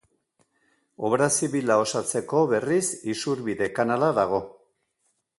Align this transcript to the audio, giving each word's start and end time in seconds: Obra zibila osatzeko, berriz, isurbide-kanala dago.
Obra 1.09 1.25
zibila 1.41 1.75
osatzeko, 1.81 2.41
berriz, 2.53 2.81
isurbide-kanala 3.15 4.09
dago. 4.21 4.41